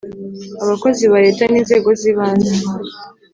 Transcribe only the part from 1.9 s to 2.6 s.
zibanze